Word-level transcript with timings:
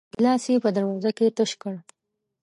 ګيلاس 0.13 0.43
يې 0.51 0.57
په 0.63 0.69
دروازه 0.75 1.11
کې 1.17 1.27
تش 1.37 1.51
کړ. 1.61 1.75